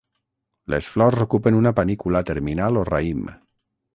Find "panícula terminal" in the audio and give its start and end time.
1.81-2.83